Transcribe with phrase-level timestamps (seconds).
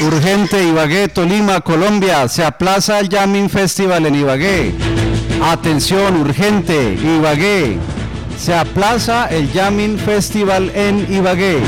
[0.00, 2.26] Urgente, Ibagué, Tolima, Colombia.
[2.28, 4.72] Se aplaza el Yamin Festival en Ibagué.
[5.42, 7.76] Atención, urgente, Ibagué.
[8.38, 11.58] Se aplaza el Yamin Festival en Ibagué.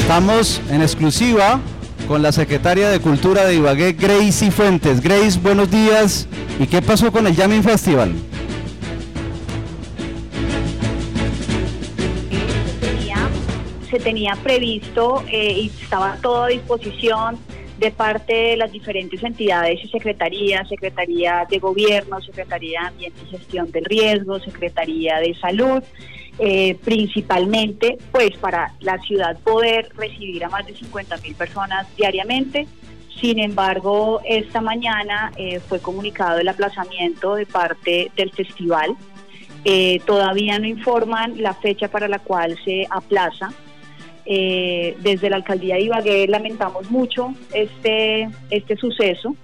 [0.00, 1.60] Estamos en exclusiva
[2.08, 5.00] con la secretaria de Cultura de Ibagué, Gracie Fuentes.
[5.00, 6.26] Grace, buenos días.
[6.58, 8.12] ¿Y qué pasó con el Yamin Festival?
[13.94, 17.38] Se tenía previsto eh, y estaba todo a disposición
[17.78, 23.30] de parte de las diferentes entidades y secretarías, Secretaría de Gobierno, Secretaría de Ambiente y
[23.30, 25.80] Gestión del Riesgo, Secretaría de Salud,
[26.40, 32.66] eh, principalmente pues para la ciudad poder recibir a más de 50 mil personas diariamente.
[33.20, 38.96] Sin embargo, esta mañana eh, fue comunicado el aplazamiento de parte del festival.
[40.04, 43.52] todavía no informan la fecha para la cual se aplaza.
[44.26, 49.36] Eh, desde la alcaldía de Ibagué lamentamos mucho este, este suceso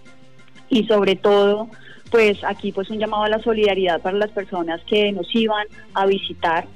[0.71, 1.69] y sobre todo
[2.11, 6.07] pues aquí pues un llamado a la solidaridad para las personas que nos iban a
[6.07, 6.67] visitar,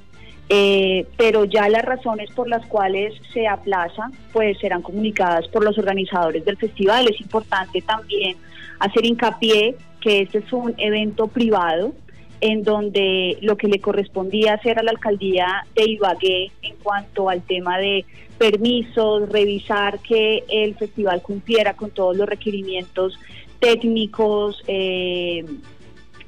[0.48, 5.78] eh, pero ya las razones por las cuales se aplaza pues serán comunicadas por los
[5.78, 7.08] organizadores del festival.
[7.08, 8.36] Es importante también
[8.80, 11.94] hacer hincapié que este es un evento privado
[12.40, 17.42] en donde lo que le correspondía hacer a la alcaldía de Ibagué en cuanto al
[17.42, 18.04] tema de
[18.38, 23.18] permisos, revisar que el festival cumpliera con todos los requerimientos
[23.60, 25.44] técnicos eh,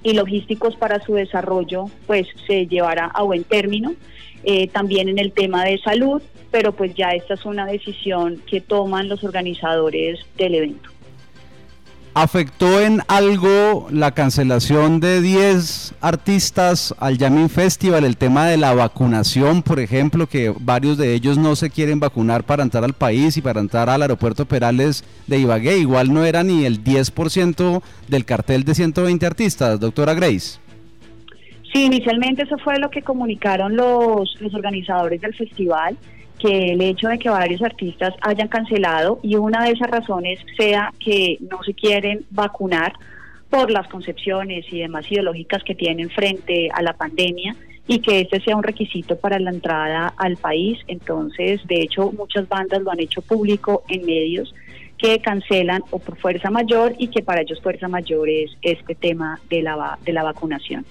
[0.02, 3.94] y logísticos para su desarrollo, pues se llevará a buen término.
[4.44, 8.60] Eh, también en el tema de salud, pero pues ya esta es una decisión que
[8.60, 10.95] toman los organizadores del evento.
[12.18, 18.06] ¿Afectó en algo la cancelación de 10 artistas al Yamin Festival?
[18.06, 22.44] El tema de la vacunación, por ejemplo, que varios de ellos no se quieren vacunar
[22.44, 25.76] para entrar al país y para entrar al aeropuerto Perales de Ibagué.
[25.76, 30.58] Igual no era ni el 10% del cartel de 120 artistas, doctora Grace.
[31.70, 35.98] Sí, inicialmente eso fue lo que comunicaron los, los organizadores del festival
[36.46, 40.92] que el hecho de que varios artistas hayan cancelado y una de esas razones sea
[41.00, 42.92] que no se quieren vacunar
[43.50, 47.56] por las concepciones y demás ideológicas que tienen frente a la pandemia
[47.88, 50.78] y que este sea un requisito para la entrada al país.
[50.86, 54.54] Entonces, de hecho, muchas bandas lo han hecho público en medios
[54.98, 59.40] que cancelan o por fuerza mayor y que para ellos fuerza mayor es este tema
[59.50, 60.84] de la, de la vacunación.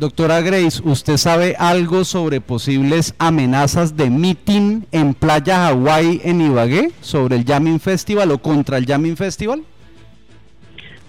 [0.00, 6.90] Doctora Grace, ¿usted sabe algo sobre posibles amenazas de meeting en Playa Hawái en Ibagué
[7.02, 9.62] sobre el Yamin Festival o contra el Yamin Festival?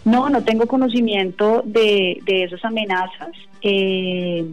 [0.03, 3.29] No, no tengo conocimiento de, esas amenazas.
[3.61, 4.45] Eh,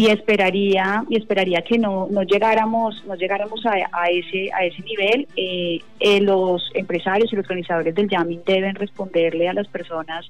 [0.00, 5.28] y esperaría y esperaría que no, no llegáramos no llegáramos a, ese a ese nivel.
[5.36, 10.24] Eh, eh, los empresarios y los organizadores del Yamin deben responderle a las personas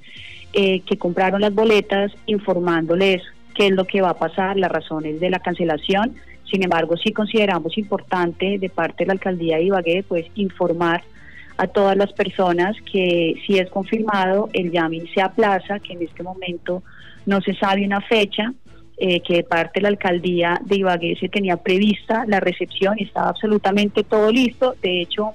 [0.53, 3.23] eh, que compraron las boletas informándoles
[3.55, 6.17] qué es lo que va a pasar las razones de la cancelación.
[6.51, 11.05] Sin embargo sí consideramos importante de parte de la alcaldía de Ibagué pues informar
[11.59, 16.25] a todas las personas que si es confirmado el Yamin se aplaza que en este
[16.25, 16.83] momento
[17.25, 18.53] no se sabe una fecha
[19.03, 23.05] eh, que de parte de la alcaldía de Ibagué se tenía prevista la recepción y
[23.05, 24.75] estaba absolutamente todo listo.
[24.83, 25.33] De hecho,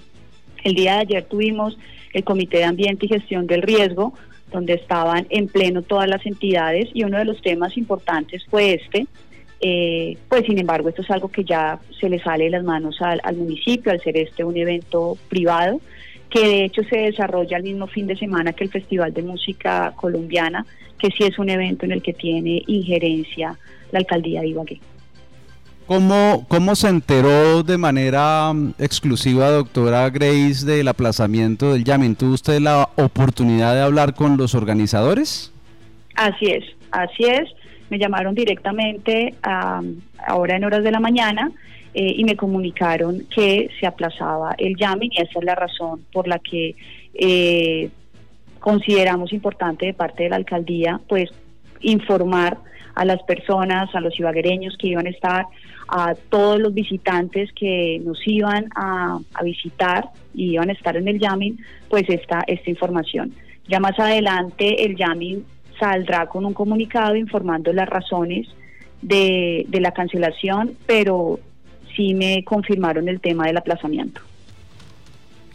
[0.64, 1.76] el día de ayer tuvimos
[2.14, 4.14] el Comité de Ambiente y Gestión del Riesgo,
[4.52, 9.08] donde estaban en pleno todas las entidades y uno de los temas importantes fue este.
[9.62, 13.02] Eh, pues sin embargo, esto es algo que ya se le sale de las manos
[13.02, 15.82] al, al municipio al ser este un evento privado
[16.30, 19.94] que de hecho se desarrolla el mismo fin de semana que el Festival de Música
[19.96, 20.66] Colombiana,
[20.98, 23.58] que sí es un evento en el que tiene injerencia
[23.92, 24.80] la alcaldía de Ibagué.
[25.86, 32.16] ¿Cómo, ¿Cómo se enteró de manera mm, exclusiva, doctora Grace, del aplazamiento del Yamin?
[32.16, 35.54] ¿Tuvo usted la oportunidad de hablar con los organizadores?
[36.16, 37.50] Así es, así es.
[37.90, 39.82] Me llamaron directamente a,
[40.26, 41.52] ahora en horas de la mañana
[41.94, 46.28] eh, y me comunicaron que se aplazaba el Yamin y esa es la razón por
[46.28, 46.76] la que
[47.14, 47.90] eh,
[48.60, 51.30] consideramos importante de parte de la alcaldía pues
[51.82, 52.58] informar
[52.96, 55.46] a las personas, a los ibaguereños que iban a estar,
[55.88, 61.20] a todos los visitantes que nos iban a, visitar y iban a estar en el
[61.20, 61.60] Yamin,
[61.90, 63.34] pues esta, esta información.
[63.68, 65.46] Ya más adelante el Yamin
[65.80, 68.48] saldrá con un comunicado informando las razones
[69.02, 71.40] de, de la cancelación, pero
[71.96, 74.22] sí me confirmaron el tema del aplazamiento.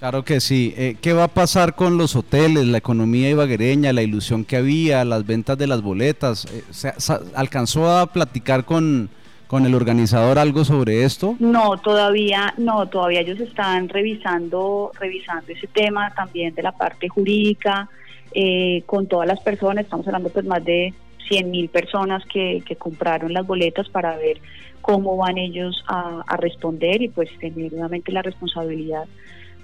[0.01, 0.73] Claro que sí.
[0.79, 5.05] Eh, ¿Qué va a pasar con los hoteles, la economía ibaguereña, la ilusión que había,
[5.05, 6.47] las ventas de las boletas?
[6.47, 6.91] Eh, ¿se,
[7.35, 9.11] alcanzó a platicar con,
[9.47, 11.37] con el organizador algo sobre esto?
[11.39, 17.91] No, todavía no, todavía ellos están revisando revisando ese tema también de la parte jurídica
[18.33, 20.95] eh, con todas las personas, estamos hablando pues más de
[21.29, 24.41] 100 mil personas que, que, compraron las boletas para ver
[24.81, 29.05] cómo van ellos a, a responder y pues tener nuevamente la responsabilidad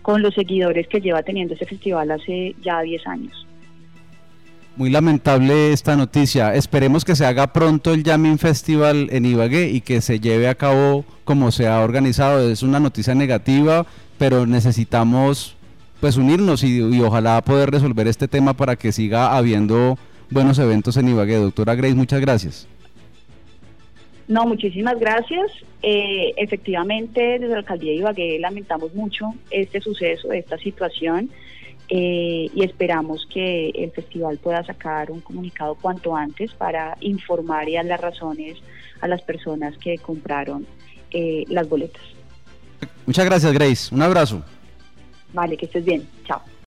[0.03, 3.47] con los seguidores que lleva teniendo ese festival hace ya 10 años.
[4.77, 6.55] Muy lamentable esta noticia.
[6.55, 10.55] Esperemos que se haga pronto el Yamin Festival en Ibagué y que se lleve a
[10.55, 12.51] cabo como se ha organizado.
[12.51, 13.87] Es una noticia negativa,
[14.19, 15.56] pero necesitamos
[16.01, 19.99] pues unirnos y, y ojalá poder resolver este tema para que siga habiendo
[20.31, 21.37] buenos eventos en Ibagué.
[21.37, 22.69] Doctora Grace, muchas gracias.
[24.29, 25.53] No, muchísimas gracias.
[25.83, 31.31] Eh, efectivamente, desde la alcaldía de Ibagué lamentamos mucho este suceso, esta situación.
[31.89, 37.75] Eh, y esperamos que el festival pueda sacar un comunicado cuanto antes para informar y
[37.75, 38.59] dar las razones
[39.01, 40.67] a las personas que compraron
[41.13, 42.03] eh, las boletas.
[43.07, 43.95] Muchas gracias, Grace.
[43.95, 44.43] Un abrazo.
[45.33, 46.09] Vale, que estés bien.
[46.25, 46.41] Chao.